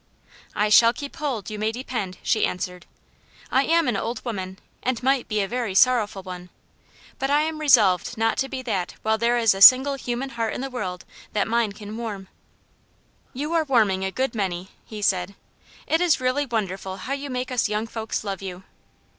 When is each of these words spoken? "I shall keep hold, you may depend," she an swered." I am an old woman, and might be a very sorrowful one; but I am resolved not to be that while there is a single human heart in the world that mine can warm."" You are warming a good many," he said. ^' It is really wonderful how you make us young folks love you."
"I 0.55 0.69
shall 0.69 0.93
keep 0.93 1.17
hold, 1.17 1.51
you 1.51 1.59
may 1.59 1.71
depend," 1.71 2.17
she 2.23 2.43
an 2.47 2.57
swered." 2.57 2.85
I 3.51 3.65
am 3.65 3.87
an 3.87 3.95
old 3.95 4.25
woman, 4.25 4.57
and 4.81 5.03
might 5.03 5.27
be 5.27 5.41
a 5.41 5.47
very 5.47 5.75
sorrowful 5.75 6.23
one; 6.23 6.49
but 7.19 7.29
I 7.29 7.43
am 7.43 7.59
resolved 7.61 8.17
not 8.17 8.39
to 8.39 8.49
be 8.49 8.63
that 8.63 8.95
while 9.03 9.19
there 9.19 9.37
is 9.37 9.53
a 9.53 9.61
single 9.61 9.93
human 9.93 10.29
heart 10.29 10.55
in 10.55 10.61
the 10.61 10.71
world 10.71 11.05
that 11.33 11.47
mine 11.47 11.73
can 11.73 11.95
warm."" 11.97 12.29
You 13.33 13.53
are 13.53 13.63
warming 13.63 14.03
a 14.03 14.09
good 14.09 14.33
many," 14.33 14.69
he 14.87 15.03
said. 15.03 15.35
^' 15.35 15.35
It 15.85 16.01
is 16.01 16.19
really 16.19 16.47
wonderful 16.47 16.97
how 16.97 17.13
you 17.13 17.29
make 17.29 17.51
us 17.51 17.69
young 17.69 17.85
folks 17.85 18.23
love 18.23 18.41
you." 18.41 18.63